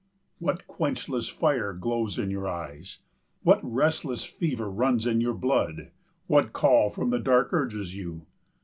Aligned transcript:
What 0.39 0.65
quenchless 0.67 1.29
fire 1.29 1.73
glows 1.73 2.17
in 2.17 2.31
your 2.31 2.47
eyes? 2.47 2.97
What 3.43 3.59
restless 3.61 4.23
fever 4.23 4.67
runs 4.67 5.05
in 5.05 5.21
your 5.21 5.35
blood? 5.35 5.91
What 6.25 6.53
call 6.53 6.89
from 6.89 7.11
the 7.11 7.19
dark 7.19 7.53
urges 7.53 7.93
you? 7.93 8.25